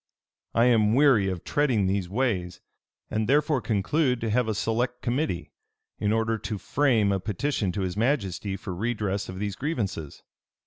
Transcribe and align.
"I 0.55 0.65
am 0.65 0.95
weary 0.95 1.29
of 1.29 1.43
treading 1.43 1.85
these 1.85 2.09
ways; 2.09 2.59
and 3.11 3.29
therefore 3.29 3.61
conclude 3.61 4.19
to 4.21 4.31
have 4.31 4.47
a 4.47 4.55
select 4.55 5.03
committee, 5.03 5.51
in 5.99 6.11
order 6.11 6.39
to 6.39 6.57
frame 6.57 7.11
a 7.11 7.19
petition 7.19 7.71
to 7.73 7.81
his 7.81 7.95
majesty 7.95 8.57
for 8.57 8.73
redress 8.73 9.29
of 9.29 9.37
these 9.37 9.55
grievances. 9.55 10.23